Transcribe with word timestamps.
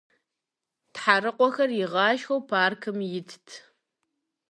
Тхьэрыкъуэхэр 0.93 1.69
игъашхэу 1.83 2.41
паркым 2.49 2.97
итт. 3.19 3.47